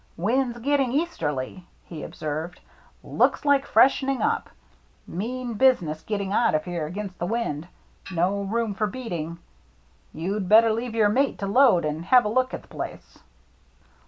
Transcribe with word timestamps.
"Wind's 0.27 0.57
getting 0.57 0.91
easterly," 0.91 1.67
he 1.85 2.01
observed." 2.01 2.59
Looks 3.19 3.45
like 3.45 3.67
freshen 3.67 4.09
ing 4.09 4.23
up. 4.23 4.49
Mean 5.05 5.53
business 5.53 6.01
getting 6.01 6.31
out 6.33 6.55
of 6.55 6.65
here 6.65 6.89
THE 6.89 6.95
CIRCLE 7.03 7.03
MARK 7.03 7.05
99 7.05 7.05
against 7.05 7.19
the 7.19 7.25
wind— 7.27 7.67
no 8.19 8.41
room 8.41 8.73
for 8.73 8.87
beating. 8.87 9.37
You'd 10.11 10.49
better 10.49 10.73
leave 10.73 10.95
your 10.95 11.09
mate 11.09 11.37
to 11.37 11.45
load 11.45 11.85
and 11.85 12.05
have 12.05 12.25
a 12.25 12.29
look 12.29 12.51
at 12.51 12.63
the 12.63 12.67
place." 12.67 13.19